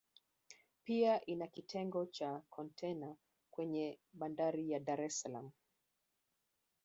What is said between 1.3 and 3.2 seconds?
kitengo cha kontena